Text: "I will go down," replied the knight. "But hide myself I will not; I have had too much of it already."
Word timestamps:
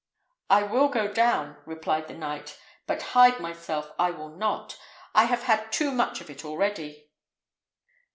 "I 0.49 0.63
will 0.63 0.87
go 0.87 1.13
down," 1.13 1.57
replied 1.67 2.07
the 2.07 2.15
knight. 2.15 2.57
"But 2.87 3.03
hide 3.13 3.39
myself 3.39 3.91
I 3.99 4.09
will 4.09 4.29
not; 4.35 4.79
I 5.13 5.25
have 5.25 5.43
had 5.43 5.71
too 5.71 5.91
much 5.91 6.21
of 6.21 6.29
it 6.31 6.43
already." 6.43 7.11